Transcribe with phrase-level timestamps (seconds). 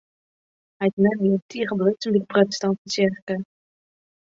[0.81, 3.35] Heit en mem wiene tige belutsen by de protestantske tsjerke.